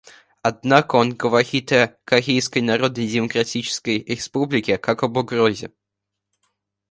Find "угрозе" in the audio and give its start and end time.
5.17-5.69